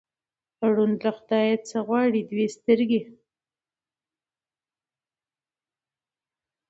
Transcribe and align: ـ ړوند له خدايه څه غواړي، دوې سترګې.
ـ 0.37 0.71
ړوند 0.73 0.97
له 1.05 1.11
خدايه 1.17 1.55
څه 1.69 1.77
غواړي، 1.87 2.21
دوې 2.29 2.47
سترګې. 2.57 3.01